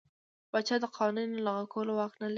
پاچا 0.51 0.75
د 0.81 0.85
قوانینو 0.95 1.43
لغوه 1.45 1.65
کولو 1.73 1.91
واک 1.97 2.13
نه 2.21 2.27
لري. 2.27 2.29